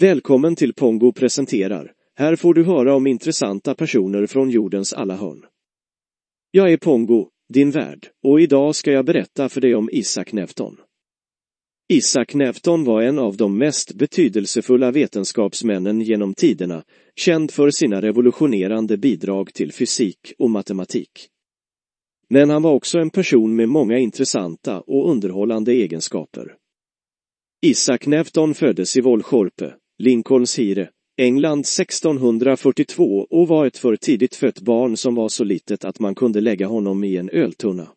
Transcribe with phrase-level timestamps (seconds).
[0.00, 1.92] Välkommen till Pongo presenterar.
[2.14, 5.44] Här får du höra om intressanta personer från jordens alla hörn.
[6.50, 10.76] Jag är Pongo, din värd, och idag ska jag berätta för dig om Isaac Newton.
[11.88, 16.84] Isaac Newton var en av de mest betydelsefulla vetenskapsmännen genom tiderna,
[17.14, 21.28] känd för sina revolutionerande bidrag till fysik och matematik.
[22.28, 26.56] Men han var också en person med många intressanta och underhållande egenskaper.
[27.62, 29.74] Isaac Newton föddes i Volchorpe.
[29.98, 35.84] Lincolns Hire, England 1642 och var ett för tidigt fött barn som var så litet
[35.84, 37.88] att man kunde lägga honom i en öltunna.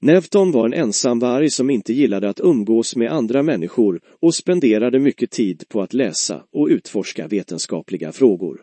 [0.00, 5.30] Newton var en ensamvarg som inte gillade att umgås med andra människor och spenderade mycket
[5.30, 8.60] tid på att läsa och utforska vetenskapliga frågor.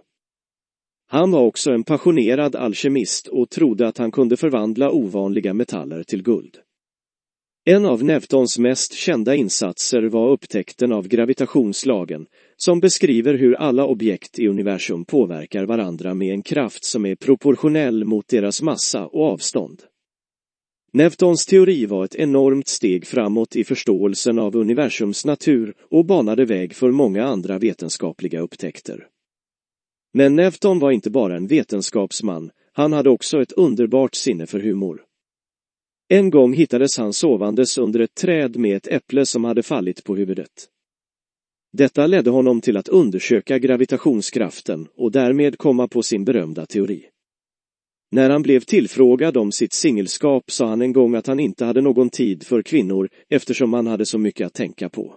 [1.07, 6.23] Han var också en passionerad alkemist och trodde att han kunde förvandla ovanliga metaller till
[6.23, 6.57] guld.
[7.67, 12.25] En av Newtons mest kända insatser var upptäckten av gravitationslagen,
[12.57, 18.05] som beskriver hur alla objekt i universum påverkar varandra med en kraft som är proportionell
[18.05, 19.83] mot deras massa och avstånd.
[20.93, 26.75] Newtons teori var ett enormt steg framåt i förståelsen av universums natur och banade väg
[26.75, 29.07] för många andra vetenskapliga upptäckter.
[30.13, 35.04] Men Newton var inte bara en vetenskapsman, han hade också ett underbart sinne för humor.
[36.07, 40.15] En gång hittades han sovandes under ett träd med ett äpple som hade fallit på
[40.15, 40.69] huvudet.
[41.73, 47.05] Detta ledde honom till att undersöka gravitationskraften och därmed komma på sin berömda teori.
[48.11, 51.81] När han blev tillfrågad om sitt singelskap sa han en gång att han inte hade
[51.81, 55.15] någon tid för kvinnor eftersom han hade så mycket att tänka på.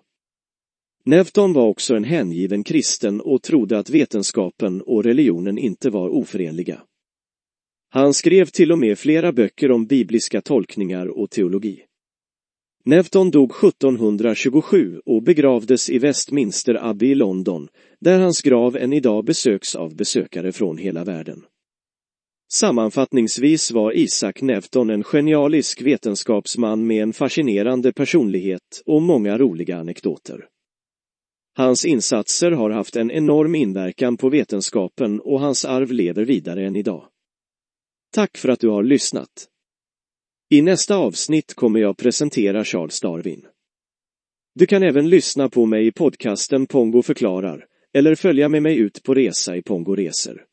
[1.04, 6.82] Newton var också en hängiven kristen och trodde att vetenskapen och religionen inte var oförenliga.
[7.90, 11.84] Han skrev till och med flera böcker om bibliska tolkningar och teologi.
[12.84, 17.68] Newton dog 1727 och begravdes i Westminster Abbey i London,
[18.00, 21.44] där hans grav än idag besöks av besökare från hela världen.
[22.52, 30.46] Sammanfattningsvis var Isaac Newton en genialisk vetenskapsman med en fascinerande personlighet och många roliga anekdoter.
[31.56, 36.76] Hans insatser har haft en enorm inverkan på vetenskapen och hans arv lever vidare än
[36.76, 37.08] idag.
[38.14, 39.48] Tack för att du har lyssnat.
[40.50, 43.46] I nästa avsnitt kommer jag presentera Charles Darwin.
[44.54, 49.02] Du kan även lyssna på mig i podcasten Pongo förklarar eller följa med mig ut
[49.02, 50.47] på resa i Pongo Resor.